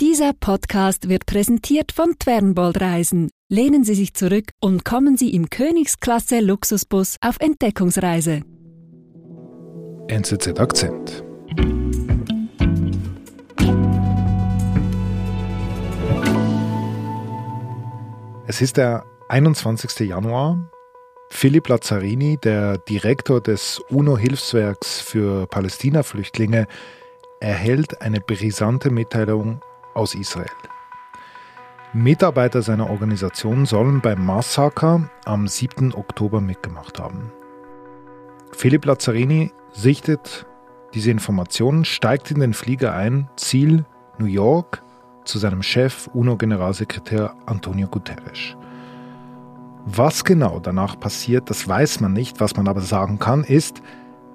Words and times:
Dieser 0.00 0.32
Podcast 0.32 1.08
wird 1.08 1.24
präsentiert 1.24 1.92
von 1.92 2.18
Twernbold 2.18 2.80
Reisen. 2.80 3.30
Lehnen 3.48 3.84
Sie 3.84 3.94
sich 3.94 4.12
zurück 4.12 4.50
und 4.60 4.84
kommen 4.84 5.16
Sie 5.16 5.32
im 5.32 5.50
Königsklasse 5.50 6.40
Luxusbus 6.40 7.16
auf 7.20 7.36
Entdeckungsreise. 7.38 8.42
NZZ 10.08 10.58
Akzent. 10.58 11.22
Es 18.48 18.60
ist 18.60 18.76
der 18.76 19.04
21. 19.28 20.08
Januar. 20.08 20.72
Philipp 21.30 21.68
Lazzarini, 21.68 22.36
der 22.42 22.78
Direktor 22.78 23.40
des 23.40 23.80
UNO-Hilfswerks 23.90 25.00
für 25.00 25.46
Palästina-Flüchtlinge, 25.46 26.66
erhält 27.38 28.00
eine 28.02 28.18
brisante 28.18 28.90
Mitteilung 28.90 29.60
aus 29.94 30.14
Israel. 30.14 30.50
Mitarbeiter 31.92 32.60
seiner 32.60 32.90
Organisation 32.90 33.66
sollen 33.66 34.00
beim 34.00 34.26
Massaker 34.26 35.08
am 35.24 35.46
7. 35.46 35.94
Oktober 35.94 36.40
mitgemacht 36.40 36.98
haben. 36.98 37.30
Philipp 38.52 38.84
Lazzarini 38.84 39.52
sichtet 39.72 40.46
diese 40.92 41.10
Informationen, 41.10 41.84
steigt 41.84 42.30
in 42.30 42.40
den 42.40 42.54
Flieger 42.54 42.94
ein, 42.94 43.28
Ziel 43.36 43.84
New 44.18 44.26
York, 44.26 44.82
zu 45.24 45.38
seinem 45.38 45.62
Chef 45.62 46.08
UNO-Generalsekretär 46.12 47.34
Antonio 47.46 47.88
Guterres. 47.88 48.56
Was 49.86 50.24
genau 50.24 50.60
danach 50.60 50.98
passiert, 50.98 51.50
das 51.50 51.68
weiß 51.68 52.00
man 52.00 52.12
nicht. 52.12 52.40
Was 52.40 52.56
man 52.56 52.68
aber 52.68 52.80
sagen 52.80 53.18
kann, 53.18 53.44
ist, 53.44 53.82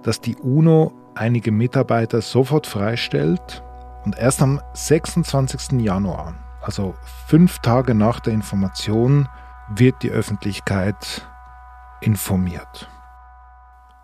dass 0.04 0.22
die 0.22 0.36
UNO 0.36 0.94
einige 1.16 1.52
Mitarbeiter 1.52 2.22
sofort 2.22 2.68
freistellt 2.68 3.64
und 4.06 4.18
erst 4.18 4.42
am 4.42 4.62
26. 4.74 5.82
Januar, 5.82 6.36
also 6.62 6.96
fünf 7.28 7.60
Tage 7.60 7.94
nach 7.94 8.20
der 8.20 8.34
Information, 8.34 9.28
wird 9.70 10.02
die 10.02 10.10
Öffentlichkeit 10.10 11.28
informiert. 12.02 12.90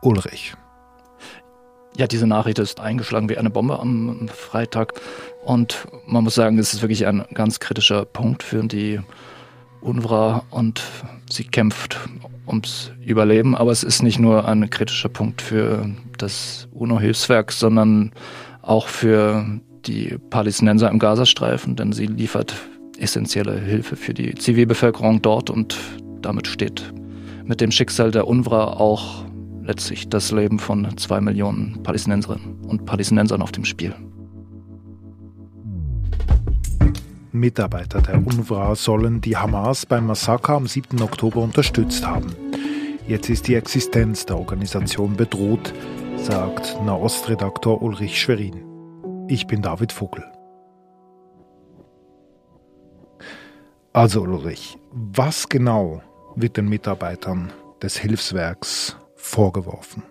Ulrich. 0.01 0.55
Ja, 1.97 2.07
diese 2.07 2.27
Nachricht 2.27 2.59
ist 2.59 2.79
eingeschlagen 2.79 3.29
wie 3.29 3.37
eine 3.37 3.49
Bombe 3.49 3.79
am 3.79 4.27
Freitag. 4.27 4.93
Und 5.45 5.87
man 6.05 6.25
muss 6.25 6.35
sagen, 6.35 6.59
es 6.59 6.73
ist 6.73 6.81
wirklich 6.81 7.07
ein 7.07 7.23
ganz 7.33 7.59
kritischer 7.59 8.03
Punkt 8.03 8.43
für 8.43 8.63
die 8.63 8.99
UNRWA 9.81 10.43
und 10.49 10.83
sie 11.29 11.45
kämpft 11.45 11.97
ums 12.47 12.91
Überleben. 13.01 13.55
Aber 13.55 13.71
es 13.71 13.83
ist 13.83 14.03
nicht 14.03 14.19
nur 14.19 14.45
ein 14.45 14.69
kritischer 14.69 15.09
Punkt 15.09 15.41
für 15.41 15.89
das 16.17 16.67
UNO-Hilfswerk, 16.73 17.51
sondern 17.51 18.11
auch 18.61 18.87
für 18.87 19.45
die 19.87 20.17
Palästinenser 20.29 20.89
im 20.89 20.99
Gazastreifen, 20.99 21.75
denn 21.75 21.93
sie 21.93 22.07
liefert 22.07 22.55
essentielle 22.97 23.59
Hilfe 23.59 23.95
für 23.95 24.13
die 24.13 24.35
Zivilbevölkerung 24.35 25.21
dort 25.21 25.49
und 25.49 25.77
damit 26.21 26.47
steht 26.47 26.93
mit 27.45 27.61
dem 27.61 27.71
Schicksal 27.71 28.11
der 28.11 28.27
UNRWA 28.27 28.65
auch 28.65 29.25
letztlich 29.63 30.09
das 30.09 30.31
Leben 30.31 30.59
von 30.59 30.97
zwei 30.97 31.21
Millionen 31.21 31.81
Palästinenserinnen 31.83 32.65
und 32.67 32.85
Palästinensern 32.85 33.41
auf 33.41 33.51
dem 33.51 33.65
Spiel. 33.65 33.93
Mitarbeiter 37.31 38.01
der 38.01 38.15
UNRWA 38.15 38.75
sollen 38.75 39.21
die 39.21 39.35
Hamas 39.35 39.85
beim 39.85 40.07
Massaker 40.07 40.53
am 40.53 40.67
7. 40.67 41.01
Oktober 41.01 41.41
unterstützt 41.41 42.05
haben. 42.05 42.33
Jetzt 43.07 43.29
ist 43.29 43.47
die 43.47 43.55
Existenz 43.55 44.25
der 44.25 44.37
Organisation 44.37 45.15
bedroht, 45.15 45.73
sagt 46.17 46.77
Nahostredaktor 46.85 47.81
Ulrich 47.81 48.19
Schwerin. 48.19 48.74
Ich 49.27 49.47
bin 49.47 49.63
David 49.63 49.91
Vogel. 49.91 50.23
Also 53.91 54.21
Ulrich, 54.21 54.77
was 54.91 55.49
genau 55.49 56.01
wird 56.35 56.57
den 56.57 56.69
Mitarbeitern 56.69 57.51
des 57.81 57.97
Hilfswerks 57.97 58.97
vorgeworfen? 59.15 60.03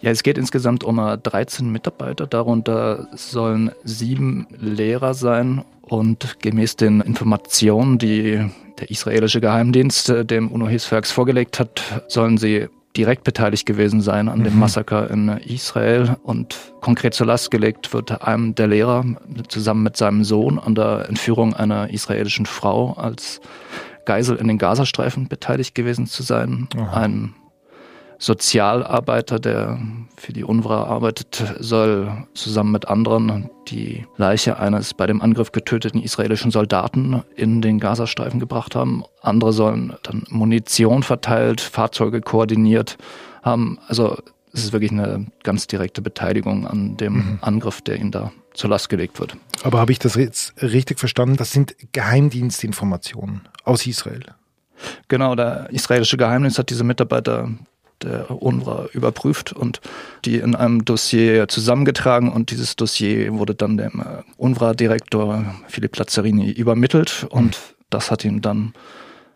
Ja, 0.00 0.10
es 0.10 0.24
geht 0.24 0.36
insgesamt 0.36 0.82
um 0.82 0.96
13 0.96 1.70
Mitarbeiter. 1.70 2.26
Darunter 2.26 3.08
sollen 3.14 3.70
sieben 3.84 4.48
Lehrer 4.50 5.14
sein 5.14 5.64
und 5.82 6.40
gemäß 6.40 6.74
den 6.74 7.02
Informationen, 7.02 7.98
die 7.98 8.50
der 8.80 8.90
israelische 8.90 9.40
Geheimdienst 9.40 10.12
dem 10.30 10.50
UNO-Hilfswerks 10.50 11.12
vorgelegt 11.12 11.60
hat, 11.60 12.04
sollen 12.08 12.38
sie 12.38 12.68
direkt 12.96 13.24
beteiligt 13.24 13.66
gewesen 13.66 14.00
sein 14.00 14.28
an 14.28 14.44
dem 14.44 14.54
mhm. 14.54 14.60
Massaker 14.60 15.10
in 15.10 15.28
Israel 15.28 16.16
und 16.22 16.56
konkret 16.80 17.14
zur 17.14 17.26
Last 17.26 17.50
gelegt 17.50 17.92
wird 17.92 18.22
einem 18.22 18.54
der 18.54 18.68
Lehrer 18.68 19.04
zusammen 19.48 19.82
mit 19.82 19.96
seinem 19.96 20.24
Sohn 20.24 20.58
an 20.58 20.74
der 20.74 21.08
Entführung 21.08 21.54
einer 21.54 21.90
israelischen 21.90 22.46
Frau 22.46 22.92
als 22.92 23.40
Geisel 24.04 24.36
in 24.36 24.48
den 24.48 24.58
Gazastreifen 24.58 25.28
beteiligt 25.28 25.74
gewesen 25.74 26.06
zu 26.06 26.22
sein. 26.22 26.68
Aha. 26.76 27.00
Ein 27.00 27.34
Sozialarbeiter, 28.24 29.38
der 29.38 29.78
für 30.16 30.32
die 30.32 30.44
UNRWA 30.44 30.84
arbeitet, 30.84 31.56
soll 31.60 32.24
zusammen 32.32 32.72
mit 32.72 32.88
anderen 32.88 33.50
die 33.68 34.06
Leiche 34.16 34.58
eines 34.58 34.94
bei 34.94 35.06
dem 35.06 35.20
Angriff 35.20 35.52
getöteten 35.52 36.02
israelischen 36.02 36.50
Soldaten 36.50 37.22
in 37.36 37.60
den 37.60 37.78
Gazastreifen 37.78 38.40
gebracht 38.40 38.74
haben. 38.74 39.04
Andere 39.20 39.52
sollen 39.52 39.92
dann 40.04 40.24
Munition 40.30 41.02
verteilt, 41.02 41.60
Fahrzeuge 41.60 42.22
koordiniert 42.22 42.96
haben. 43.42 43.78
Also 43.88 44.16
es 44.54 44.64
ist 44.64 44.72
wirklich 44.72 44.92
eine 44.92 45.26
ganz 45.42 45.66
direkte 45.66 46.00
Beteiligung 46.00 46.66
an 46.66 46.96
dem 46.96 47.14
mhm. 47.14 47.38
Angriff, 47.42 47.82
der 47.82 47.96
ihnen 47.96 48.10
da 48.10 48.32
zur 48.54 48.70
Last 48.70 48.88
gelegt 48.88 49.20
wird. 49.20 49.36
Aber 49.64 49.80
habe 49.80 49.92
ich 49.92 49.98
das 49.98 50.14
jetzt 50.14 50.54
richtig 50.62 50.98
verstanden? 50.98 51.36
Das 51.36 51.50
sind 51.52 51.76
Geheimdienstinformationen 51.92 53.42
aus 53.64 53.86
Israel. 53.86 54.22
Genau, 55.08 55.34
der 55.34 55.68
israelische 55.70 56.16
Geheimdienst 56.16 56.58
hat 56.58 56.70
diese 56.70 56.84
Mitarbeiter 56.84 57.50
der 58.04 58.30
UNRWA 58.30 58.88
überprüft 58.92 59.52
und 59.52 59.80
die 60.24 60.36
in 60.36 60.54
einem 60.54 60.84
Dossier 60.84 61.48
zusammengetragen 61.48 62.30
und 62.30 62.50
dieses 62.50 62.76
Dossier 62.76 63.32
wurde 63.32 63.54
dann 63.54 63.76
dem 63.76 64.00
äh, 64.00 64.22
UNRWA-Direktor 64.36 65.54
Philipp 65.68 65.96
Lazzarini 65.96 66.50
übermittelt 66.50 67.26
und 67.30 67.58
das 67.90 68.10
hat 68.10 68.24
ihn 68.24 68.40
dann 68.40 68.74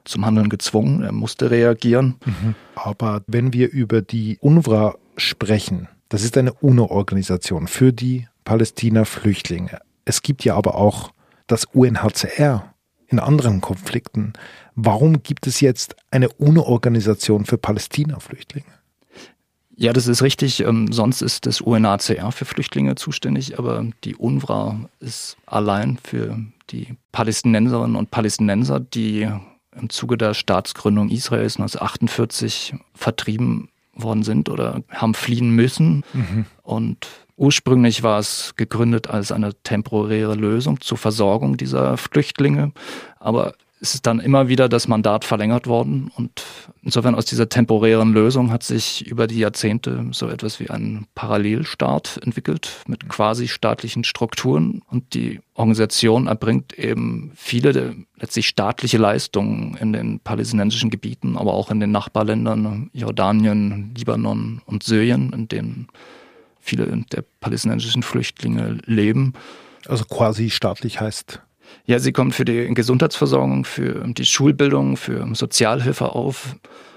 zum 0.04 0.24
Handeln 0.24 0.48
gezwungen. 0.48 1.02
Er 1.02 1.12
musste 1.12 1.50
reagieren. 1.50 2.16
Mhm. 2.24 2.54
Aber 2.74 3.22
wenn 3.26 3.52
wir 3.52 3.70
über 3.70 4.02
die 4.02 4.38
UNRWA 4.40 4.96
sprechen, 5.16 5.88
das 6.08 6.22
ist 6.22 6.36
eine 6.38 6.52
UNO-Organisation 6.54 7.68
für 7.68 7.92
die 7.92 8.26
Palästina-Flüchtlinge. 8.44 9.80
Es 10.04 10.22
gibt 10.22 10.44
ja 10.44 10.54
aber 10.54 10.76
auch 10.76 11.12
das 11.46 11.66
UNHCR 11.66 12.74
in 13.08 13.19
anderen 13.19 13.60
Konflikten. 13.60 14.34
Warum 14.74 15.22
gibt 15.22 15.46
es 15.46 15.60
jetzt 15.60 15.96
eine 16.10 16.28
UNO-Organisation 16.28 17.44
für 17.44 17.58
Palästina-Flüchtlinge? 17.58 18.66
Ja, 19.74 19.92
das 19.92 20.08
ist 20.08 20.22
richtig. 20.22 20.60
Ähm, 20.60 20.92
sonst 20.92 21.22
ist 21.22 21.46
das 21.46 21.60
UNHCR 21.60 22.32
für 22.32 22.44
Flüchtlinge 22.44 22.96
zuständig, 22.96 23.58
aber 23.58 23.86
die 24.04 24.16
UNRWA 24.16 24.88
ist 24.98 25.36
allein 25.46 25.98
für 26.02 26.38
die 26.70 26.96
Palästinenserinnen 27.12 27.96
und 27.96 28.10
Palästinenser, 28.10 28.80
die 28.80 29.28
im 29.76 29.90
Zuge 29.90 30.16
der 30.19 30.34
Staatsgründung 30.34 31.10
Israels 31.10 31.56
1948 31.56 32.75
vertrieben 32.94 33.69
worden 33.94 34.25
sind 34.25 34.48
oder 34.48 34.82
haben 34.90 35.14
fliehen 35.14 35.50
müssen. 35.50 36.04
Mhm. 36.12 36.46
Und 36.62 37.06
Ursprünglich 37.38 38.03
war 38.03 38.19
es 38.19 38.54
gegründet 38.56 39.09
als 39.09 39.31
eine 39.31 39.54
temporäre 39.62 40.34
Lösung 40.34 40.81
zur 40.81 40.99
Versorgung 40.99 41.56
dieser 41.56 41.97
Flüchtlinge, 41.97 42.72
aber 43.21 43.54
es 43.81 43.94
ist 43.94 44.06
dann 44.06 44.19
immer 44.19 44.49
wieder 44.49 44.69
das 44.69 44.88
Mandat 44.88 45.25
verlängert 45.25 45.69
worden. 45.69 46.10
Und 46.16 46.43
insofern 46.82 47.15
aus 47.15 47.26
dieser 47.26 47.49
temporären 47.49 48.12
Lösung 48.12 48.50
hat 48.50 48.65
sich 48.65 49.06
über 49.06 49.28
die 49.28 49.38
Jahrzehnte 49.38 50.04
so 50.10 50.28
etwas 50.28 50.59
wie 50.59 50.69
ein 50.69 51.06
Parallelstaat 51.15 52.19
entwickelt 52.25 52.82
mit 52.88 53.09
quasi 53.09 53.47
staatlichen 53.47 54.03
Strukturen. 54.03 54.82
Und 54.91 55.15
die 55.15 55.38
Organisation 55.55 56.26
erbringt 56.26 56.76
eben 56.76 57.31
viele 57.37 57.94
letztlich 58.17 58.49
staatliche 58.49 58.99
Leistungen 58.99 59.76
in 59.76 59.93
den 59.93 60.19
palästinensischen 60.19 60.91
Gebieten, 60.91 61.37
aber 61.37 61.55
auch 61.55 61.70
in 61.70 61.79
den 61.79 61.93
Nachbarländern 61.93 62.91
Jordanien, 62.93 63.94
Libanon 63.96 64.61
und 64.67 64.82
Syrien, 64.82 65.32
in 65.32 65.46
denen 65.46 65.88
viele 66.69 66.87
der 66.87 67.25
palästinensischen 67.41 68.03
Flüchtlinge 68.03 68.79
leben. 68.85 69.32
Also 69.87 70.05
quasi 70.05 70.50
staatlich 70.50 71.00
heißt. 71.00 71.41
Ja, 71.85 71.99
sie 71.99 72.12
kommen 72.12 72.32
für 72.32 72.44
die 72.44 72.73
Gesundheitsversorgung, 72.75 73.65
für 73.65 74.06
die 74.06 74.25
Schulbildung, 74.25 74.97
für 74.97 75.26
Sozialhilfe 75.35 76.15
auf. 76.15 76.56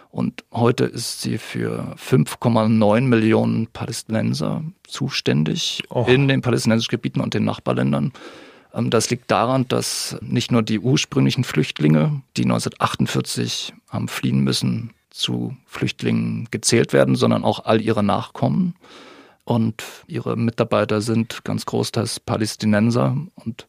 Und 0.09 0.43
heute 0.51 0.83
ist 0.83 1.21
sie 1.21 1.37
für 1.37 1.95
5,9 1.97 3.01
Millionen 3.01 3.67
Palästinenser 3.67 4.63
zuständig 4.85 5.83
oh. 5.89 6.05
in 6.07 6.27
den 6.27 6.41
palästinensischen 6.41 6.91
Gebieten 6.91 7.21
und 7.21 7.33
den 7.33 7.45
Nachbarländern. 7.45 8.11
Ähm, 8.73 8.89
das 8.89 9.09
liegt 9.09 9.31
daran, 9.31 9.67
dass 9.69 10.17
nicht 10.21 10.51
nur 10.51 10.63
die 10.63 10.79
ursprünglichen 10.79 11.45
Flüchtlinge, 11.45 12.21
die 12.35 12.43
1948 12.43 13.73
haben 13.87 14.09
fliehen 14.09 14.41
müssen, 14.41 14.91
zu 15.09 15.55
Flüchtlingen 15.65 16.47
gezählt 16.51 16.91
werden, 16.91 17.15
sondern 17.15 17.43
auch 17.43 17.65
all 17.65 17.81
ihre 17.81 18.03
Nachkommen 18.03 18.75
und 19.43 19.83
ihre 20.07 20.37
Mitarbeiter 20.37 21.01
sind 21.01 21.43
ganz 21.43 21.65
großteils 21.65 22.19
Palästinenser 22.19 23.17
und 23.35 23.67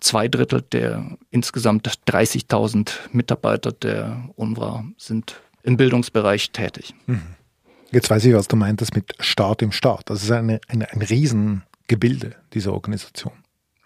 zwei 0.00 0.28
Drittel 0.28 0.62
der 0.62 1.16
insgesamt 1.30 1.88
30.000 2.06 2.90
Mitarbeiter 3.12 3.72
der 3.72 4.28
UNRWA 4.36 4.84
sind 4.98 5.40
im 5.62 5.76
Bildungsbereich 5.76 6.50
tätig. 6.52 6.94
Mhm. 7.06 7.22
Jetzt 7.92 8.10
weiß 8.10 8.24
ich, 8.24 8.34
was 8.34 8.48
du 8.48 8.56
meintest 8.56 8.94
mit 8.94 9.14
Staat 9.20 9.62
im 9.62 9.72
Staat. 9.72 10.10
Das 10.10 10.22
ist 10.22 10.30
eine, 10.30 10.60
eine, 10.68 10.90
ein 10.90 11.02
Riesengebilde 11.02 12.34
dieser 12.52 12.72
Organisation. 12.72 13.32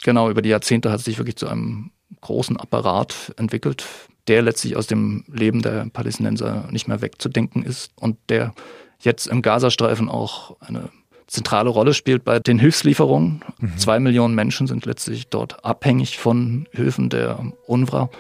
Genau, 0.03 0.31
über 0.31 0.43
die 0.43 0.49
Jahrzehnte 0.49 0.91
hat 0.91 1.01
es 1.01 1.05
sich 1.05 1.19
wirklich 1.19 1.37
zu 1.37 1.49
einem 1.49 1.91
großen 2.21 2.57
Apparat 2.57 3.35
entwickelt, 3.37 3.85
der 4.27 4.43
letztlich 4.43 4.77
aus 4.77 4.87
dem 4.87 5.25
Leben 5.29 5.63
der 5.63 5.87
Palästinenser 5.93 6.69
nicht 6.71 6.89
mehr 6.89 7.03
wegzudenken 7.03 7.63
ist 7.63 7.93
und 7.97 8.17
der 8.29 8.55
jetzt 9.01 9.27
im 9.27 9.43
Gazastreifen 9.43 10.09
auch 10.09 10.57
eine 10.61 10.91
zentrale 11.31 11.71
Rolle 11.71 11.95
spielt 11.95 12.25
bei 12.25 12.41
den 12.41 12.59
Hilfslieferungen. 12.59 13.43
Mhm. 13.61 13.79
Zwei 13.79 14.01
Millionen 14.01 14.35
Menschen 14.35 14.67
sind 14.67 14.85
letztlich 14.85 15.29
dort 15.29 15.65
abhängig 15.65 16.19
von 16.19 16.67
Hilfen 16.73 17.09
der 17.09 17.53
UNRWA. 17.67 18.11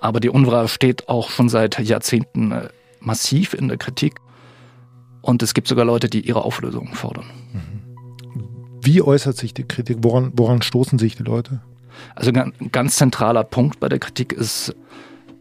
Aber 0.00 0.20
die 0.20 0.30
UNRWA 0.30 0.66
steht 0.66 1.08
auch 1.08 1.30
schon 1.30 1.48
seit 1.48 1.78
Jahrzehnten 1.78 2.52
äh, 2.52 2.68
massiv 3.00 3.52
in 3.52 3.68
der 3.68 3.76
Kritik. 3.76 4.20
Und 5.20 5.42
es 5.42 5.52
gibt 5.52 5.68
sogar 5.68 5.84
Leute, 5.84 6.08
die 6.08 6.20
ihre 6.20 6.44
Auflösung 6.44 6.94
fordern. 6.94 7.26
Mhm. 7.52 7.76
Wie 8.80 9.02
äußert 9.02 9.36
sich 9.36 9.52
die 9.52 9.64
Kritik? 9.64 9.98
Woran, 10.00 10.32
woran 10.34 10.62
stoßen 10.62 10.98
sich 10.98 11.16
die 11.16 11.24
Leute? 11.24 11.60
Also 12.14 12.30
ein 12.30 12.52
ganz 12.72 12.96
zentraler 12.96 13.44
Punkt 13.44 13.80
bei 13.80 13.88
der 13.88 13.98
Kritik 13.98 14.32
ist 14.32 14.74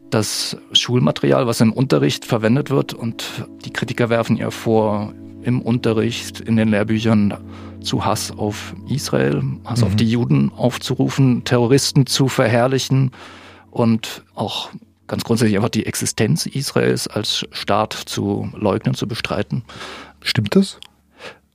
das 0.09 0.57
Schulmaterial, 0.73 1.47
was 1.47 1.61
im 1.61 1.71
Unterricht 1.71 2.25
verwendet 2.25 2.69
wird. 2.71 2.93
Und 2.93 3.47
die 3.63 3.71
Kritiker 3.71 4.09
werfen 4.09 4.37
ihr 4.37 4.51
vor, 4.51 5.13
im 5.45 5.61
Unterricht, 5.61 6.39
in 6.39 6.57
den 6.57 6.69
Lehrbüchern 6.69 7.35
zu 7.81 8.03
Hass 8.03 8.31
auf 8.31 8.75
Israel, 8.89 9.43
Hass 9.63 9.81
mhm. 9.81 9.87
auf 9.87 9.95
die 9.95 10.09
Juden 10.09 10.51
aufzurufen, 10.51 11.43
Terroristen 11.43 12.07
zu 12.07 12.27
verherrlichen 12.27 13.11
und 13.71 14.23
auch 14.33 14.69
ganz 15.07 15.23
grundsätzlich 15.23 15.55
einfach 15.57 15.69
die 15.69 15.85
Existenz 15.85 16.47
Israels 16.47 17.07
als 17.07 17.45
Staat 17.51 17.93
zu 17.93 18.49
leugnen, 18.55 18.95
zu 18.95 19.07
bestreiten. 19.07 19.63
Stimmt 20.21 20.55
das? 20.55 20.79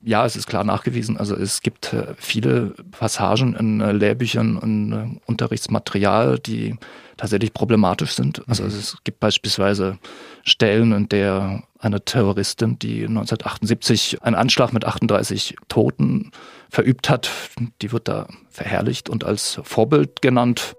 Ja, 0.02 0.24
es 0.24 0.34
ist 0.34 0.46
klar 0.46 0.64
nachgewiesen. 0.64 1.18
Also 1.18 1.36
es 1.36 1.60
gibt 1.60 1.92
äh, 1.92 2.14
viele 2.16 2.74
Passagen 2.92 3.54
in 3.54 3.80
äh, 3.80 3.92
Lehrbüchern 3.92 4.56
und 4.56 4.92
äh, 4.92 5.20
Unterrichtsmaterial, 5.26 6.38
die 6.38 6.76
tatsächlich 7.18 7.52
problematisch 7.52 8.12
sind. 8.12 8.42
Also 8.48 8.62
mhm. 8.62 8.70
es 8.70 8.96
gibt 9.04 9.20
beispielsweise 9.20 9.98
Stellen, 10.42 10.92
in 10.92 11.08
der 11.10 11.64
eine 11.78 12.02
Terroristin, 12.02 12.78
die 12.78 13.02
1978 13.04 14.22
einen 14.22 14.36
Anschlag 14.36 14.72
mit 14.72 14.86
38 14.86 15.56
Toten 15.68 16.30
verübt 16.70 17.10
hat, 17.10 17.30
die 17.82 17.92
wird 17.92 18.08
da 18.08 18.26
verherrlicht 18.48 19.10
und 19.10 19.24
als 19.24 19.60
Vorbild 19.64 20.22
genannt. 20.22 20.76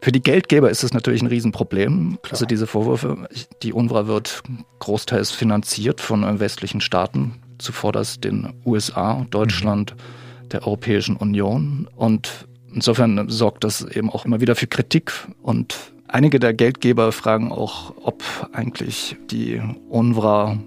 Für 0.00 0.10
die 0.10 0.22
Geldgeber 0.22 0.70
ist 0.70 0.82
es 0.82 0.92
natürlich 0.92 1.22
ein 1.22 1.28
Riesenproblem. 1.28 2.18
Klar. 2.22 2.32
Also 2.32 2.46
diese 2.46 2.66
Vorwürfe, 2.66 3.28
die 3.62 3.72
UNRWA 3.72 4.08
wird 4.08 4.42
großteils 4.80 5.30
finanziert 5.30 6.00
von 6.00 6.40
westlichen 6.40 6.80
Staaten, 6.80 7.42
zuvorderst 7.58 8.24
den 8.24 8.52
USA, 8.64 9.26
Deutschland, 9.30 9.94
mhm. 9.94 10.48
der 10.48 10.66
Europäischen 10.66 11.16
Union 11.16 11.88
und 11.96 12.46
Insofern 12.76 13.30
sorgt 13.30 13.64
das 13.64 13.82
eben 13.82 14.10
auch 14.10 14.26
immer 14.26 14.42
wieder 14.42 14.54
für 14.54 14.66
Kritik 14.66 15.10
und 15.40 15.92
einige 16.08 16.38
der 16.38 16.52
Geldgeber 16.52 17.10
fragen 17.10 17.50
auch, 17.50 17.94
ob 18.02 18.22
eigentlich 18.52 19.16
die 19.30 19.62
UNRWA 19.88 20.58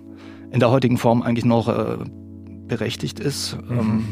in 0.50 0.60
der 0.60 0.72
heutigen 0.72 0.98
Form 0.98 1.22
eigentlich 1.22 1.46
noch 1.46 1.68
äh, 1.68 1.98
berechtigt 2.68 3.20
ist. 3.20 3.60
Mhm. 3.70 3.80
Ähm, 3.80 4.06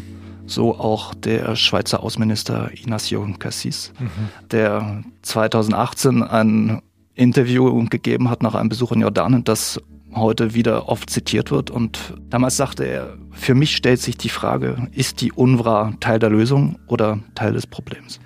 so 0.46 0.78
auch 0.78 1.16
der 1.16 1.56
Schweizer 1.56 2.04
Außenminister 2.04 2.70
Ignacio 2.72 3.28
Cassis, 3.40 3.92
mhm. 4.00 4.30
der 4.52 5.04
2018 5.24 6.22
ein 6.22 6.84
Interview 7.16 7.84
gegeben 7.86 8.30
hat 8.30 8.44
nach 8.44 8.54
einem 8.54 8.70
Besuch 8.70 8.92
in 8.92 9.02
Jordanien, 9.02 9.44
das 9.44 9.82
heute 10.20 10.54
wieder 10.54 10.90
oft 10.90 11.10
zitiert 11.10 11.52
wird. 11.52 11.70
Und 11.70 12.14
damals 12.30 12.58
sagte 12.58 12.86
er, 12.86 13.18
für 13.32 13.56
mich 13.56 13.76
stellt 13.76 14.02
sich 14.02 14.18
die 14.18 14.30
Frage, 14.30 14.88
ist 14.94 15.22
die 15.22 15.32
UNRWA 15.32 15.94
Teil 16.00 16.20
der 16.20 16.30
Lösung 16.30 16.80
oder 16.88 17.20
Teil 17.36 17.54
des 17.54 17.68
Problems? 17.68 18.20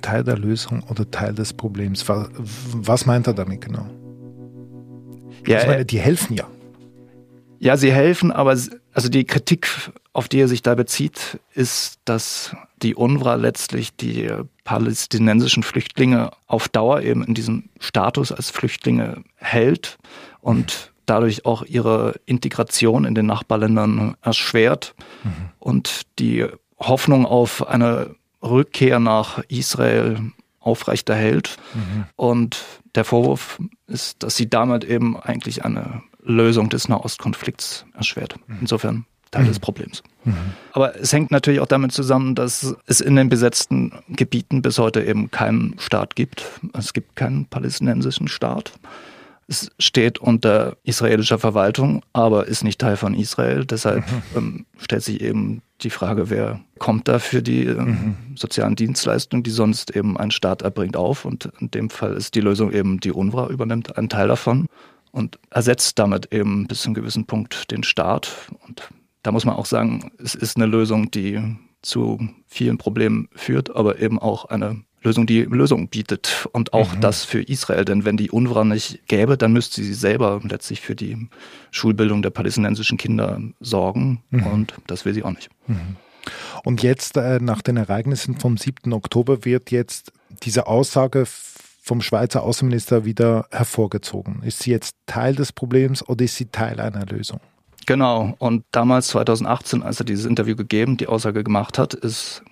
Teil 0.00 0.24
der 0.24 0.36
Lösung 0.36 0.82
oder 0.90 1.10
Teil 1.10 1.34
des 1.34 1.52
Problems? 1.52 2.08
Was, 2.08 2.28
was 2.72 3.06
meint 3.06 3.26
er 3.26 3.34
damit 3.34 3.60
genau? 3.60 3.86
Ja, 5.46 5.58
also 5.58 5.68
meine, 5.68 5.84
die 5.84 5.98
helfen 5.98 6.36
ja. 6.36 6.46
Ja, 7.58 7.76
sie 7.76 7.92
helfen, 7.92 8.32
aber 8.32 8.56
also 8.92 9.08
die 9.08 9.24
Kritik, 9.24 9.68
auf 10.12 10.28
die 10.28 10.40
er 10.40 10.48
sich 10.48 10.62
da 10.62 10.74
bezieht, 10.74 11.38
ist, 11.54 12.00
dass 12.04 12.56
die 12.82 12.96
UNRWA 12.96 13.36
letztlich 13.36 13.94
die 13.94 14.28
palästinensischen 14.64 15.62
Flüchtlinge 15.62 16.32
auf 16.46 16.68
Dauer 16.68 17.02
eben 17.02 17.22
in 17.24 17.34
diesem 17.34 17.68
Status 17.78 18.32
als 18.32 18.50
Flüchtlinge 18.50 19.22
hält 19.36 19.98
und 20.40 20.91
dadurch 21.06 21.44
auch 21.44 21.64
ihre 21.64 22.14
Integration 22.26 23.04
in 23.04 23.14
den 23.14 23.26
Nachbarländern 23.26 24.16
erschwert 24.22 24.94
mhm. 25.24 25.30
und 25.58 26.02
die 26.18 26.46
Hoffnung 26.78 27.26
auf 27.26 27.66
eine 27.68 28.14
Rückkehr 28.42 28.98
nach 28.98 29.42
Israel 29.48 30.32
aufrechterhält. 30.60 31.56
Mhm. 31.74 32.04
Und 32.16 32.64
der 32.94 33.04
Vorwurf 33.04 33.58
ist, 33.86 34.22
dass 34.22 34.36
sie 34.36 34.48
damit 34.48 34.84
eben 34.84 35.18
eigentlich 35.20 35.64
eine 35.64 36.02
Lösung 36.22 36.68
des 36.68 36.88
Nahostkonflikts 36.88 37.84
erschwert. 37.94 38.36
Mhm. 38.46 38.58
Insofern 38.60 39.06
Teil 39.32 39.44
mhm. 39.44 39.48
des 39.48 39.58
Problems. 39.58 40.02
Mhm. 40.24 40.34
Aber 40.72 40.94
es 40.96 41.12
hängt 41.12 41.30
natürlich 41.30 41.60
auch 41.60 41.66
damit 41.66 41.92
zusammen, 41.92 42.34
dass 42.34 42.76
es 42.86 43.00
in 43.00 43.16
den 43.16 43.28
besetzten 43.28 43.92
Gebieten 44.08 44.62
bis 44.62 44.78
heute 44.78 45.02
eben 45.02 45.30
keinen 45.30 45.74
Staat 45.78 46.14
gibt. 46.14 46.44
Es 46.74 46.92
gibt 46.92 47.16
keinen 47.16 47.46
palästinensischen 47.46 48.28
Staat. 48.28 48.74
Es 49.52 49.70
steht 49.78 50.18
unter 50.18 50.78
israelischer 50.82 51.38
Verwaltung, 51.38 52.02
aber 52.14 52.46
ist 52.46 52.64
nicht 52.64 52.80
Teil 52.80 52.96
von 52.96 53.12
Israel. 53.12 53.66
Deshalb 53.66 54.02
mhm. 54.10 54.22
ähm, 54.34 54.66
stellt 54.78 55.02
sich 55.02 55.20
eben 55.20 55.60
die 55.82 55.90
Frage, 55.90 56.30
wer 56.30 56.60
kommt 56.78 57.06
da 57.06 57.18
für 57.18 57.42
die 57.42 57.66
äh, 57.66 57.74
mhm. 57.74 58.16
sozialen 58.34 58.76
Dienstleistungen, 58.76 59.42
die 59.42 59.50
sonst 59.50 59.94
eben 59.94 60.16
ein 60.16 60.30
Staat 60.30 60.62
erbringt, 60.62 60.96
auf. 60.96 61.26
Und 61.26 61.50
in 61.60 61.70
dem 61.70 61.90
Fall 61.90 62.14
ist 62.14 62.34
die 62.34 62.40
Lösung 62.40 62.72
eben, 62.72 62.98
die 63.00 63.12
UNRWA 63.12 63.48
übernimmt 63.48 63.98
einen 63.98 64.08
Teil 64.08 64.28
davon 64.28 64.68
und 65.10 65.38
ersetzt 65.50 65.98
damit 65.98 66.32
eben 66.32 66.66
bis 66.66 66.80
zu 66.80 66.88
einem 66.88 66.94
gewissen 66.94 67.26
Punkt 67.26 67.70
den 67.70 67.82
Staat. 67.82 68.50
Und 68.66 68.88
da 69.22 69.32
muss 69.32 69.44
man 69.44 69.56
auch 69.56 69.66
sagen, 69.66 70.12
es 70.16 70.34
ist 70.34 70.56
eine 70.56 70.64
Lösung, 70.64 71.10
die 71.10 71.58
zu 71.82 72.26
vielen 72.46 72.78
Problemen 72.78 73.28
führt, 73.34 73.76
aber 73.76 73.98
eben 74.00 74.18
auch 74.18 74.46
eine 74.46 74.82
Lösung, 75.02 75.26
die 75.26 75.42
Lösung 75.42 75.88
bietet 75.88 76.48
und 76.52 76.72
auch 76.72 76.94
mhm. 76.94 77.00
das 77.00 77.24
für 77.24 77.42
Israel. 77.42 77.84
Denn 77.84 78.04
wenn 78.04 78.16
die 78.16 78.30
UNRWA 78.30 78.64
nicht 78.64 79.06
gäbe, 79.08 79.36
dann 79.36 79.52
müsste 79.52 79.82
sie 79.82 79.94
selber 79.94 80.40
letztlich 80.42 80.80
für 80.80 80.94
die 80.94 81.28
Schulbildung 81.70 82.22
der 82.22 82.30
palästinensischen 82.30 82.98
Kinder 82.98 83.40
sorgen 83.60 84.22
mhm. 84.30 84.46
und 84.46 84.74
das 84.86 85.04
will 85.04 85.14
sie 85.14 85.22
auch 85.22 85.32
nicht. 85.32 85.50
Mhm. 85.66 85.96
Und 86.64 86.82
jetzt 86.82 87.16
äh, 87.16 87.40
nach 87.40 87.62
den 87.62 87.76
Ereignissen 87.76 88.38
vom 88.38 88.56
7. 88.56 88.92
Oktober 88.92 89.44
wird 89.44 89.70
jetzt 89.70 90.12
diese 90.42 90.66
Aussage 90.66 91.24
vom 91.26 92.00
Schweizer 92.00 92.44
Außenminister 92.44 93.04
wieder 93.04 93.46
hervorgezogen. 93.50 94.42
Ist 94.44 94.60
sie 94.60 94.70
jetzt 94.70 94.94
Teil 95.06 95.34
des 95.34 95.52
Problems 95.52 96.06
oder 96.08 96.24
ist 96.24 96.36
sie 96.36 96.46
Teil 96.46 96.78
einer 96.78 97.04
Lösung? 97.06 97.40
Genau. 97.86 98.34
Und 98.38 98.64
damals, 98.70 99.08
2018, 99.08 99.82
als 99.82 99.98
er 99.98 100.06
dieses 100.06 100.24
Interview 100.24 100.54
gegeben, 100.54 100.96
die 100.96 101.08
Aussage 101.08 101.42
gemacht 101.42 101.78
hat, 101.78 101.94
ist 101.94 102.44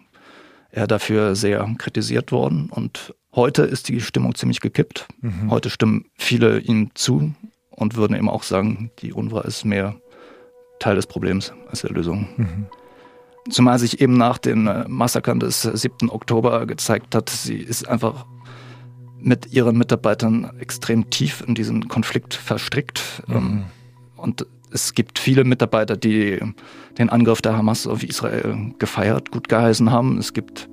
er 0.73 0.87
dafür 0.87 1.35
sehr 1.35 1.69
kritisiert 1.79 2.33
worden. 2.33 2.69
Und 2.71 3.15
heute 3.35 3.62
ist 3.62 3.89
die 3.89 4.00
Stimmung 4.00 4.35
ziemlich 4.35 4.61
gekippt. 4.61 5.09
Mhm. 5.21 5.50
Heute 5.50 5.71
stimmen 5.71 6.07
viele 6.15 6.61
ihm 6.61 6.91
zu 6.95 7.35
und 7.71 7.97
würden 7.97 8.17
eben 8.17 8.29
auch 8.29 8.43
sagen, 8.43 8.91
die 9.00 9.12
UNRWA 9.12 9.43
ist 9.43 9.65
mehr 9.65 9.97
Teil 10.79 10.97
des 10.97 11.07
Problems 11.07 11.53
als 11.69 11.83
der 11.83 11.91
Lösung. 11.91 12.29
Mhm. 12.37 12.67
Zumal 13.50 13.79
sich 13.79 14.00
eben 14.00 14.17
nach 14.17 14.39
den 14.39 14.67
äh, 14.67 14.85
Massakern 14.87 15.41
des 15.41 15.62
7. 15.62 16.11
Oktober 16.11 16.67
gezeigt 16.67 17.15
hat, 17.15 17.31
sie 17.31 17.57
ist 17.57 17.89
einfach 17.89 18.27
mit 19.19 19.53
ihren 19.53 19.77
Mitarbeitern 19.77 20.50
extrem 20.61 21.11
tief 21.11 21.43
in 21.47 21.55
diesen 21.55 21.89
Konflikt 21.89 22.35
verstrickt. 22.35 23.23
Mhm. 23.27 23.37
Ähm, 23.37 23.65
und 24.17 24.47
es 24.73 24.95
gibt 24.95 25.19
viele 25.19 25.45
Mitarbeiter, 25.45 25.97
die 25.97 26.39
den 26.99 27.11
Angriff 27.11 27.43
der 27.43 27.57
Hamas 27.57 27.87
auf 27.87 28.03
Israel 28.03 28.73
gefeiert, 28.79 29.31
gut 29.31 29.49
geheißen 29.49 29.91
haben. 29.91 30.19
Es 30.19 30.33
gibt 30.33 30.69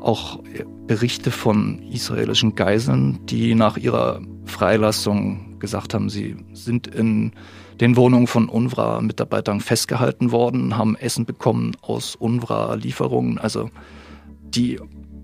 auch 0.00 0.42
Berichte 0.86 1.30
von 1.30 1.80
israelischen 1.90 2.54
Geiseln, 2.54 3.24
die 3.26 3.54
nach 3.54 3.76
ihrer 3.76 4.20
Freilassung 4.44 5.58
gesagt 5.58 5.94
haben, 5.94 6.10
sie 6.10 6.36
sind 6.52 6.86
in 6.86 7.32
den 7.80 7.96
Wohnungen 7.96 8.26
von 8.26 8.48
UNRWA-Mitarbeitern 8.48 9.60
festgehalten 9.60 10.30
worden, 10.30 10.76
haben 10.76 10.94
Essen 10.96 11.24
bekommen 11.24 11.72
aus 11.80 12.16
UNRWA-Lieferungen. 12.16 13.38
Also 13.38 13.70
die 14.42 14.78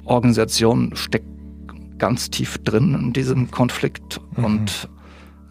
Organisation 0.05 0.97
steckt 0.97 1.27
ganz 1.99 2.31
tief 2.31 2.59
drin 2.59 2.95
in 2.95 3.13
diesem 3.13 3.51
Konflikt 3.51 4.21
mhm. 4.37 4.45
und 4.45 4.89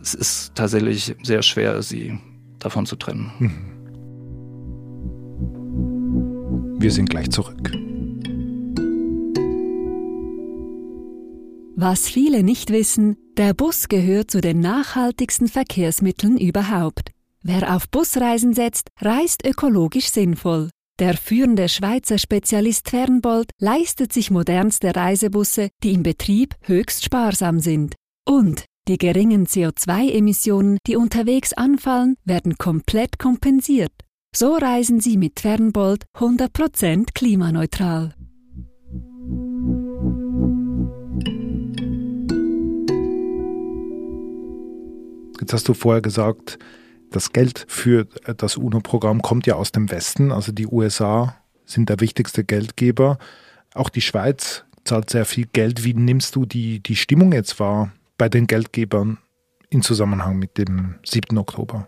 es 0.02 0.14
ist 0.14 0.56
tatsächlich 0.56 1.16
sehr 1.22 1.44
schwer, 1.44 1.82
sie 1.84 2.18
davon 2.60 2.86
zu 2.86 2.96
trennen. 2.96 3.32
Mhm. 3.40 3.80
Wir 6.82 6.92
sind 6.92 7.10
gleich 7.10 7.30
zurück. 7.30 7.72
Was 11.76 12.10
viele 12.10 12.44
nicht 12.44 12.72
wissen, 12.72 13.18
der 13.38 13.54
Bus 13.54 13.88
gehört 13.88 14.32
zu 14.32 14.42
den 14.42 14.60
nachhaltigsten 14.60 15.48
Verkehrsmitteln 15.48 16.38
überhaupt. 16.38 17.12
Wer 17.42 17.74
auf 17.76 17.90
Busreisen 17.90 18.54
setzt, 18.54 18.90
reist 19.00 19.46
ökologisch 19.46 20.10
sinnvoll. 20.10 20.70
Der 21.00 21.16
führende 21.16 21.70
Schweizer 21.70 22.18
Spezialist 22.18 22.90
Fernbold 22.90 23.52
leistet 23.60 24.12
sich 24.12 24.32
modernste 24.32 24.94
Reisebusse, 24.94 25.70
die 25.82 25.94
im 25.94 26.04
Betrieb 26.04 26.56
höchst 26.64 27.06
sparsam 27.06 27.62
sind. 27.62 27.96
Und 28.26 28.66
die 28.90 28.98
geringen 28.98 29.46
CO2-Emissionen, 29.46 30.80
die 30.88 30.96
unterwegs 30.96 31.54
anfallen, 31.54 32.16
werden 32.26 32.58
komplett 32.58 33.20
kompensiert. 33.20 33.92
So 34.36 34.56
reisen 34.56 35.00
Sie 35.00 35.16
mit 35.16 35.40
Fernbold 35.40 36.06
100% 36.18 37.14
klimaneutral. 37.14 38.16
Jetzt 45.40 45.54
hast 45.54 45.68
du 45.68 45.76
vorher 45.76 46.02
gesagt, 46.02 46.58
das 47.12 47.32
Geld 47.32 47.66
für 47.68 48.06
das 48.06 48.58
UNO-Programm 48.58 49.22
kommt 49.22 49.46
ja 49.46 49.56
aus 49.56 49.72
dem 49.72 49.92
Westen, 49.92 50.32
also 50.32 50.52
die 50.52 50.68
USA 50.68 51.36
sind 51.66 51.90
der 51.90 52.00
wichtigste 52.00 52.44
Geldgeber. 52.44 53.20
Auch 53.76 53.90
die 53.90 54.02
Schweiz 54.02 54.66
zahlt 54.84 55.12
sehr 55.12 55.26
viel 55.26 55.46
Geld. 55.54 55.84
Wie 55.84 55.94
nimmst 55.94 56.36
du 56.36 56.48
die, 56.48 56.82
die 56.82 56.96
Stimmung 56.96 57.32
jetzt 57.34 57.60
wahr 57.60 57.92
bei 58.20 58.30
den 58.30 58.46
Geldgebern 58.46 59.18
in 59.70 59.82
Zusammenhang 59.82 60.38
mit 60.38 60.60
dem 60.60 60.96
7. 61.04 61.36
Oktober? 61.38 61.88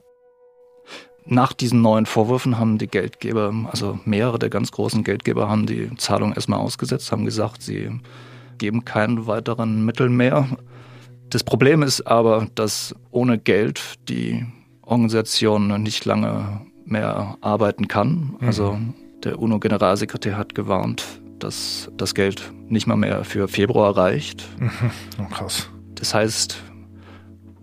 Nach 1.25 1.53
diesen 1.53 1.81
neuen 1.81 2.07
Vorwürfen 2.07 2.57
haben 2.57 2.79
die 2.79 2.87
Geldgeber, 2.87 3.53
also 3.69 3.99
mehrere 4.05 4.39
der 4.39 4.49
ganz 4.49 4.71
großen 4.71 5.03
Geldgeber, 5.03 5.49
haben 5.49 5.67
die 5.67 5.95
Zahlung 5.97 6.33
erstmal 6.33 6.59
ausgesetzt, 6.59 7.11
haben 7.11 7.25
gesagt, 7.25 7.61
sie 7.61 7.99
geben 8.57 8.85
keinen 8.85 9.27
weiteren 9.27 9.85
Mittel 9.85 10.09
mehr. 10.09 10.47
Das 11.29 11.43
Problem 11.43 11.83
ist 11.83 12.07
aber, 12.07 12.47
dass 12.55 12.95
ohne 13.11 13.37
Geld 13.37 13.95
die 14.07 14.45
Organisation 14.81 15.83
nicht 15.83 16.05
lange 16.05 16.61
mehr 16.85 17.37
arbeiten 17.41 17.87
kann. 17.89 18.37
Mhm. 18.39 18.47
Also 18.47 18.77
der 19.23 19.37
UNO-Generalsekretär 19.37 20.37
hat 20.37 20.55
gewarnt, 20.55 21.21
dass 21.39 21.91
das 21.97 22.15
Geld 22.15 22.53
nicht 22.69 22.87
mal 22.87 22.97
mehr 22.97 23.25
für 23.25 23.49
Februar 23.49 23.97
reicht. 23.97 24.47
Mhm. 24.59 24.71
Oh, 25.19 25.25
krass. 25.29 25.69
Das 26.01 26.15
heißt, 26.15 26.63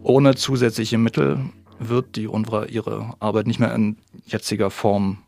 ohne 0.01 0.37
zusätzliche 0.37 0.97
Mittel 0.97 1.41
wird 1.81 2.15
die 2.15 2.29
UNRWA 2.29 2.67
ihre 2.67 3.15
Arbeit 3.19 3.49
nicht 3.49 3.59
mehr 3.59 3.75
in 3.75 3.97
jetziger 4.27 4.71
Form 4.71 5.19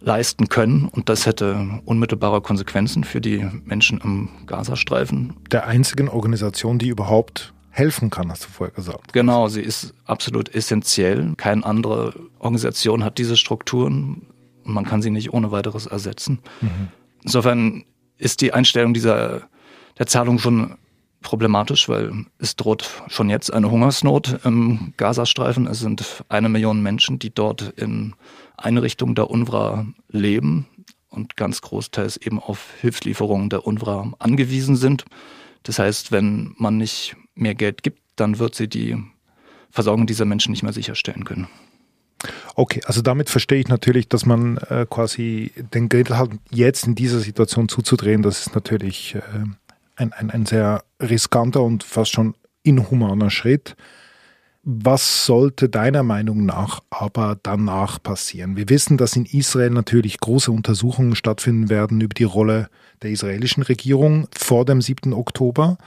leisten 0.00 0.48
können. 0.48 0.86
Und 0.86 1.08
das 1.08 1.26
hätte 1.26 1.80
unmittelbare 1.86 2.40
Konsequenzen 2.40 3.02
für 3.02 3.20
die 3.20 3.44
Menschen 3.64 4.00
im 4.00 4.28
Gazastreifen. 4.46 5.34
Der 5.50 5.66
einzigen 5.66 6.08
Organisation, 6.08 6.78
die 6.78 6.86
überhaupt 6.86 7.52
helfen 7.70 8.10
kann, 8.10 8.30
hast 8.30 8.44
du 8.44 8.48
vorher 8.48 8.72
gesagt. 8.72 9.12
Genau, 9.12 9.48
sie 9.48 9.62
ist 9.62 9.92
absolut 10.04 10.54
essentiell. 10.54 11.34
Keine 11.36 11.66
andere 11.66 12.14
Organisation 12.38 13.02
hat 13.02 13.18
diese 13.18 13.36
Strukturen 13.36 14.22
und 14.62 14.72
man 14.72 14.84
kann 14.84 15.02
sie 15.02 15.10
nicht 15.10 15.32
ohne 15.32 15.50
weiteres 15.50 15.86
ersetzen. 15.86 16.38
Mhm. 16.60 16.88
Insofern 17.24 17.84
ist 18.18 18.40
die 18.40 18.52
Einstellung 18.52 18.94
dieser 18.94 19.48
der 19.98 20.06
Zahlung 20.06 20.38
schon 20.38 20.76
problematisch, 21.22 21.88
weil 21.88 22.26
es 22.38 22.56
droht 22.56 22.88
schon 23.08 23.30
jetzt 23.30 23.52
eine 23.52 23.70
Hungersnot 23.70 24.40
im 24.44 24.94
Gazastreifen. 24.96 25.66
Es 25.66 25.80
sind 25.80 26.24
eine 26.28 26.48
Million 26.48 26.82
Menschen, 26.82 27.18
die 27.18 27.34
dort 27.34 27.62
in 27.76 28.14
Einrichtungen 28.56 29.14
der 29.14 29.30
UNRWA 29.30 29.86
leben 30.08 30.66
und 31.08 31.36
ganz 31.36 31.62
großteils 31.62 32.16
eben 32.16 32.38
auf 32.38 32.68
Hilfslieferungen 32.80 33.50
der 33.50 33.66
UNRWA 33.66 34.12
angewiesen 34.18 34.76
sind. 34.76 35.04
Das 35.62 35.78
heißt, 35.78 36.12
wenn 36.12 36.54
man 36.58 36.76
nicht 36.76 37.16
mehr 37.34 37.54
Geld 37.54 37.82
gibt, 37.82 38.00
dann 38.16 38.38
wird 38.38 38.54
sie 38.54 38.68
die 38.68 38.96
Versorgung 39.70 40.06
dieser 40.06 40.24
Menschen 40.24 40.52
nicht 40.52 40.62
mehr 40.62 40.72
sicherstellen 40.72 41.24
können. 41.24 41.48
Okay, 42.54 42.80
also 42.86 43.02
damit 43.02 43.28
verstehe 43.28 43.58
ich 43.60 43.68
natürlich, 43.68 44.08
dass 44.08 44.24
man 44.24 44.56
äh, 44.56 44.86
quasi 44.88 45.52
den 45.74 45.88
Geld 45.88 46.10
hat, 46.10 46.30
jetzt 46.50 46.86
in 46.86 46.94
dieser 46.94 47.20
Situation 47.20 47.68
zuzudrehen, 47.68 48.22
das 48.22 48.46
ist 48.46 48.54
natürlich 48.54 49.16
äh, 49.16 49.20
ein, 49.96 50.12
ein, 50.12 50.30
ein 50.30 50.46
sehr 50.46 50.84
riskanter 51.00 51.62
und 51.62 51.82
fast 51.82 52.12
schon 52.12 52.34
inhumaner 52.62 53.30
Schritt. 53.30 53.76
Was 54.62 55.26
sollte 55.26 55.68
deiner 55.68 56.02
Meinung 56.02 56.44
nach 56.44 56.80
aber 56.90 57.38
danach 57.40 58.02
passieren? 58.02 58.56
Wir 58.56 58.68
wissen, 58.68 58.96
dass 58.96 59.14
in 59.14 59.24
Israel 59.24 59.70
natürlich 59.70 60.18
große 60.18 60.50
Untersuchungen 60.50 61.14
stattfinden 61.14 61.70
werden 61.70 62.00
über 62.00 62.14
die 62.14 62.24
Rolle 62.24 62.68
der 63.02 63.10
israelischen 63.10 63.62
Regierung 63.62 64.26
vor 64.36 64.64
dem 64.64 64.82
7. 64.82 65.12
Oktober 65.12 65.78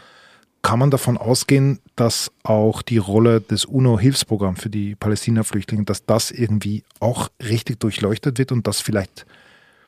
kann 0.61 0.79
man 0.79 0.91
davon 0.91 1.17
ausgehen, 1.17 1.79
dass 1.95 2.31
auch 2.43 2.81
die 2.81 2.97
Rolle 2.97 3.41
des 3.41 3.65
UNO-Hilfsprogramms 3.65 4.61
für 4.61 4.69
die 4.69 4.95
Palästina-Flüchtlinge, 4.95 5.85
dass 5.85 6.05
das 6.05 6.31
irgendwie 6.31 6.83
auch 6.99 7.29
richtig 7.41 7.79
durchleuchtet 7.79 8.37
wird 8.37 8.51
und 8.51 8.67
dass 8.67 8.81
vielleicht 8.81 9.25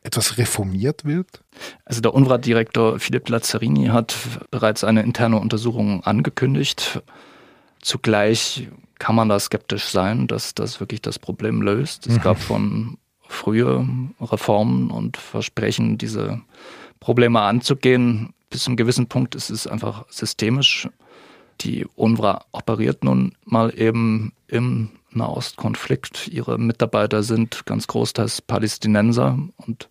etwas 0.04 0.38
reformiert 0.38 1.06
wird? 1.06 1.44
Also 1.86 2.02
der 2.02 2.14
UNRWA-Direktor 2.14 3.00
Philipp 3.00 3.30
Lazzarini 3.30 3.88
hat 3.88 4.16
bereits 4.50 4.84
eine 4.84 5.04
interne 5.04 5.40
Untersuchung 5.40 6.04
angekündigt. 6.04 7.02
Zugleich 7.82 8.68
kann 9.00 9.16
man 9.16 9.30
da 9.30 9.40
skeptisch 9.40 9.86
sein, 9.86 10.28
dass 10.28 10.54
das 10.54 10.80
wirklich 10.80 11.02
das 11.02 11.20
Problem 11.20 11.62
löst. 11.62 12.08
Es 12.08 12.18
mhm. 12.18 12.22
gab 12.22 12.42
schon 12.42 12.98
frühe 13.28 13.88
Reformen 14.20 14.92
und 14.92 15.18
Versprechen, 15.18 15.98
diese 15.98 16.42
Probleme 17.00 17.42
anzugehen 17.42 18.34
bis 18.52 18.64
zu 18.64 18.70
einem 18.70 18.78
gewissen 18.78 19.08
Punkt 19.08 19.34
ist 19.34 19.50
es 19.50 19.66
einfach 19.66 20.06
systemisch. 20.10 20.88
Die 21.62 21.88
UNRWA 21.96 22.46
operiert 22.52 23.04
nun 23.04 23.34
mal 23.46 23.74
eben 23.76 24.34
im 24.48 24.92
Nahostkonflikt. 25.14 26.28
Ihre 26.28 26.58
Mitarbeiter 26.58 27.24
sind 27.24 27.66
ganz 27.66 27.88
großteils 27.88 28.42
Palästinenser 28.42 29.38
und 29.58 29.90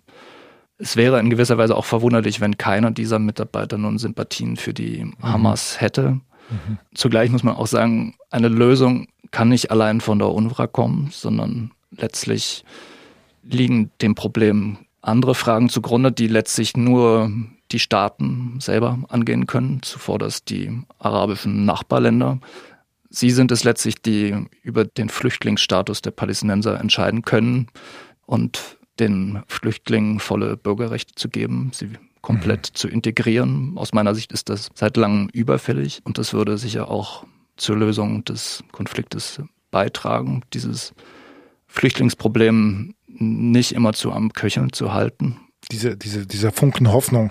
es 0.79 0.97
wäre 0.97 1.21
in 1.21 1.31
gewisser 1.31 1.59
Weise 1.59 1.77
auch 1.77 1.85
verwunderlich, 1.85 2.41
wenn 2.41 2.57
keiner 2.57 2.91
dieser 2.91 3.19
Mitarbeiter 3.19 3.77
nun 3.77 3.99
Sympathien 3.99 4.57
für 4.57 4.73
die 4.73 5.05
mhm. 5.05 5.15
Hamas 5.23 5.81
hätte. 5.81 6.13
Mhm. 6.51 6.79
Zugleich 6.95 7.31
muss 7.31 7.43
man 7.43 7.57
auch 7.57 7.67
sagen, 7.67 8.15
eine 8.31 8.49
Lösung 8.49 9.09
kann 9.31 9.51
nicht 9.51 9.71
allein 9.71 10.01
von 10.01 10.19
der 10.19 10.31
UNRWA 10.31 10.67
kommen, 10.67 11.11
sondern 11.13 11.71
letztlich 11.91 12.65
liegen 13.43 13.91
dem 14.01 14.15
Problem 14.15 14.79
andere 15.03 15.35
Fragen 15.35 15.69
zugrunde, 15.69 16.13
die 16.13 16.27
letztlich 16.27 16.77
nur 16.77 17.31
die 17.73 17.79
Staaten 17.79 18.57
selber 18.61 18.99
angehen 19.09 19.47
können, 19.47 19.83
zuvorderst 19.83 20.51
die 20.51 20.83
arabischen 20.99 21.65
Nachbarländer. 21.65 22.39
Sie 23.11 23.31
sind 23.31 23.51
es 23.51 23.65
letztlich, 23.65 24.01
die 24.01 24.47
über 24.63 24.85
den 24.85 25.09
Flüchtlingsstatus 25.09 26.01
der 26.01 26.13
Palästinenser 26.13 26.79
entscheiden 26.79 27.23
können 27.23 27.67
und 28.25 28.79
den 29.01 29.43
Flüchtlingen 29.49 30.21
volle 30.21 30.57
Bürgerrechte 30.57 31.15
zu 31.17 31.29
geben, 31.29 31.73
sie 31.75 31.91
komplett 32.23 32.71
mhm. 32.71 32.75
zu 32.75 32.89
integrieren. 32.89 33.73
Aus 33.77 33.93
meiner 33.93 34.15
Sicht 34.15 34.31
ist 34.33 34.49
das 34.49 34.71
seit 34.75 34.97
langem 34.97 35.29
überfällig 35.33 36.01
und 36.05 36.19
das 36.19 36.33
würde 36.33 36.57
sicher 36.57 36.89
auch 36.89 37.27
zur 37.57 37.77
Lösung 37.77 38.25
des 38.25 38.63
Konfliktes 38.71 39.43
beitragen, 39.71 40.43
dieses 40.53 40.95
Flüchtlingsproblem 41.67 42.95
nicht 43.09 43.73
immer 43.73 43.93
zu 43.93 44.13
am 44.13 44.33
Köcheln 44.33 44.73
zu 44.73 44.93
halten. 44.93 45.37
Diese, 45.71 45.97
diese, 45.97 46.27
dieser 46.27 46.53
Funken 46.53 46.93
Hoffnung. 46.93 47.31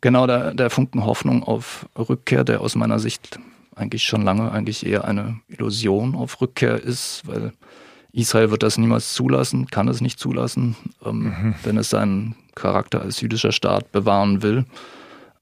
Genau, 0.00 0.26
der, 0.26 0.54
der 0.54 0.70
Funken 0.70 1.04
Hoffnung 1.04 1.42
auf 1.42 1.86
Rückkehr, 1.96 2.44
der 2.44 2.60
aus 2.60 2.76
meiner 2.76 2.98
Sicht 2.98 3.38
eigentlich 3.76 4.04
schon 4.04 4.22
lange 4.22 4.50
eigentlich 4.52 4.86
eher 4.86 5.04
eine 5.04 5.40
Illusion 5.48 6.14
auf 6.14 6.40
Rückkehr 6.40 6.82
ist, 6.82 7.22
weil 7.26 7.52
Israel 8.12 8.50
wird 8.50 8.62
das 8.62 8.78
niemals 8.78 9.12
zulassen, 9.12 9.66
kann 9.66 9.88
es 9.88 10.00
nicht 10.00 10.20
zulassen, 10.20 10.76
ähm, 11.04 11.24
mhm. 11.24 11.54
wenn 11.64 11.76
es 11.76 11.90
seinen 11.90 12.36
Charakter 12.54 13.00
als 13.00 13.20
jüdischer 13.20 13.52
Staat 13.52 13.90
bewahren 13.90 14.42
will. 14.42 14.64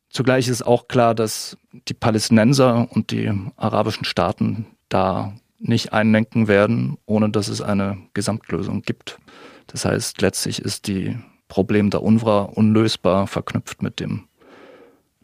Zugleich 0.09 0.49
ist 0.49 0.63
auch 0.63 0.89
klar, 0.89 1.15
dass 1.15 1.57
die 1.89 1.95
Palästinenser 1.95 2.91
und 2.91 3.11
die 3.11 3.31
arabischen 3.57 4.05
Staaten 4.05 4.67
da 4.89 5.35
nicht 5.59 5.93
einlenken 5.93 6.49
werden, 6.49 6.99
ohne 7.07 7.31
dass 7.31 7.49
es 7.49 7.61
eine 7.61 7.99
Gesamtlösung 8.15 8.83
gibt. 8.83 9.19
Das 9.69 9.85
heißt, 9.85 10.21
letztlich 10.21 10.59
ist 10.59 10.87
die 10.87 11.17
Problem 11.49 11.91
der 11.91 12.03
UNRWA 12.03 12.43
unlösbar 12.43 13.27
verknüpft 13.27 13.83
mit 13.83 14.01
dem 14.01 14.25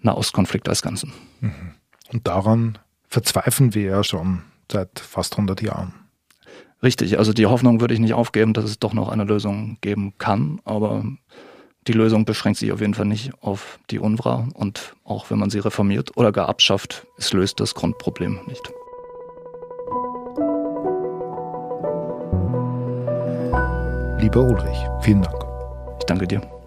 Nahostkonflikt 0.03 0.69
als 0.69 0.83
Ganzen. 0.83 1.12
Mhm. 1.41 1.75
Und 2.12 2.27
daran 2.27 2.79
verzweifeln 3.09 3.75
wir 3.75 3.83
ja 3.83 4.05
schon 4.05 4.43
seit 4.71 5.00
fast 5.00 5.35
100 5.35 5.62
Jahren. 5.62 5.95
Richtig, 6.83 7.19
also 7.19 7.33
die 7.33 7.47
Hoffnung 7.47 7.81
würde 7.81 7.95
ich 7.95 8.00
nicht 8.00 8.15
aufgeben, 8.15 8.53
dass 8.53 8.65
es 8.65 8.79
doch 8.79 8.93
noch 8.93 9.09
eine 9.09 9.25
Lösung 9.25 9.79
geben 9.81 10.15
kann, 10.19 10.61
aber 10.65 11.05
die 11.88 11.93
Lösung 11.93 12.25
beschränkt 12.25 12.59
sich 12.59 12.71
auf 12.71 12.81
jeden 12.81 12.95
Fall 12.95 13.07
nicht 13.07 13.33
auf 13.41 13.81
die 13.91 13.99
UNRWA 13.99 14.49
und 14.55 14.95
auch 15.05 15.31
wenn 15.31 15.38
man 15.38 15.50
sie 15.50 15.59
reformiert 15.59 16.17
oder 16.17 16.31
gar 16.31 16.49
abschafft, 16.49 17.07
es 17.17 17.33
löst 17.33 17.59
das 17.61 17.75
Grundproblem 17.75 18.41
nicht. 18.47 18.71
Lieber 24.21 24.43
Ulrich, 24.43 24.79
vielen 25.00 25.23
Dank. 25.23 25.45
Ich 25.99 26.05
danke 26.07 26.29
dir. 26.29 26.58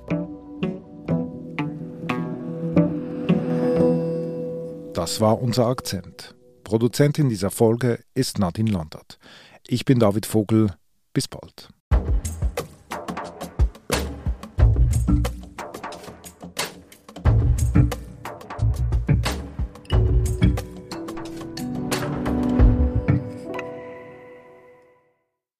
Das 5.02 5.20
war 5.20 5.42
unser 5.42 5.66
Akzent. 5.66 6.36
Produzentin 6.64 7.28
dieser 7.28 7.50
Folge 7.50 8.04
ist 8.14 8.38
Nadine 8.38 8.70
Landert. 8.70 9.18
Ich 9.66 9.84
bin 9.84 9.98
David 9.98 10.28
Vogel. 10.28 10.76
Bis 11.12 11.28
bald. 11.28 11.70